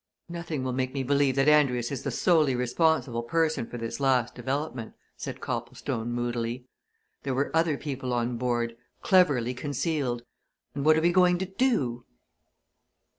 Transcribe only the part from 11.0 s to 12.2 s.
we going to do?"